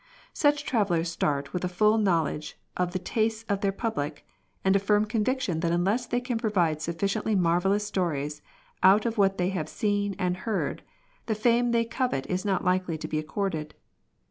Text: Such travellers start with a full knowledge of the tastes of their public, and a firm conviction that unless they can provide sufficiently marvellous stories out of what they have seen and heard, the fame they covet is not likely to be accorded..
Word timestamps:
Such 0.33 0.65
travellers 0.65 1.09
start 1.11 1.53
with 1.53 1.63
a 1.63 1.69
full 1.69 1.99
knowledge 1.99 2.57
of 2.75 2.91
the 2.91 2.97
tastes 2.97 3.45
of 3.47 3.61
their 3.61 3.71
public, 3.71 4.25
and 4.65 4.75
a 4.75 4.79
firm 4.79 5.05
conviction 5.05 5.59
that 5.59 5.71
unless 5.71 6.07
they 6.07 6.19
can 6.19 6.39
provide 6.39 6.81
sufficiently 6.81 7.35
marvellous 7.35 7.85
stories 7.85 8.41
out 8.81 9.05
of 9.05 9.19
what 9.19 9.37
they 9.37 9.49
have 9.49 9.69
seen 9.69 10.15
and 10.17 10.37
heard, 10.37 10.81
the 11.27 11.35
fame 11.35 11.69
they 11.69 11.85
covet 11.85 12.25
is 12.25 12.43
not 12.43 12.65
likely 12.65 12.97
to 12.97 13.07
be 13.07 13.19
accorded.. 13.19 13.75